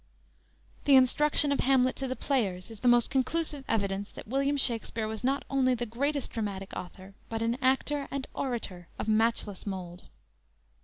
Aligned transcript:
"_The 0.85 0.95
instruction 0.95 1.51
of 1.51 1.59
Hamlet 1.59 1.95
to 1.97 2.07
the 2.07 2.15
players 2.15 2.71
is 2.71 2.79
the 2.79 2.87
most 2.87 3.11
conclusive 3.11 3.63
evidence 3.67 4.09
that 4.09 4.27
William 4.27 4.57
Shakspere 4.57 5.07
was 5.07 5.23
not 5.23 5.45
only 5.47 5.75
the 5.75 5.85
greatest 5.85 6.31
dramatic 6.31 6.73
author, 6.75 7.13
but 7.29 7.43
an 7.43 7.55
actor 7.61 8.07
and 8.09 8.25
orator 8.33 8.87
of 8.97 9.07
matchless 9.07 9.67
mould. 9.67 10.05